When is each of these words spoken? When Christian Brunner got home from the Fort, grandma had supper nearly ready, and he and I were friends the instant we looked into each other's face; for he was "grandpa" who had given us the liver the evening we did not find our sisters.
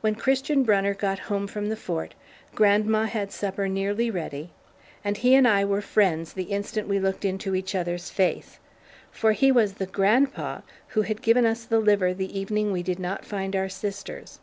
When 0.00 0.14
Christian 0.14 0.62
Brunner 0.62 0.94
got 0.94 1.18
home 1.18 1.46
from 1.46 1.68
the 1.68 1.76
Fort, 1.76 2.14
grandma 2.54 3.04
had 3.04 3.30
supper 3.30 3.68
nearly 3.68 4.10
ready, 4.10 4.48
and 5.04 5.18
he 5.18 5.34
and 5.34 5.46
I 5.46 5.66
were 5.66 5.82
friends 5.82 6.32
the 6.32 6.44
instant 6.44 6.88
we 6.88 6.98
looked 6.98 7.22
into 7.22 7.54
each 7.54 7.74
other's 7.74 8.08
face; 8.08 8.60
for 9.10 9.32
he 9.32 9.52
was 9.52 9.74
"grandpa" 9.74 10.62
who 10.86 11.02
had 11.02 11.20
given 11.20 11.44
us 11.44 11.64
the 11.66 11.80
liver 11.80 12.14
the 12.14 12.38
evening 12.40 12.72
we 12.72 12.82
did 12.82 12.98
not 12.98 13.26
find 13.26 13.54
our 13.54 13.68
sisters. 13.68 14.38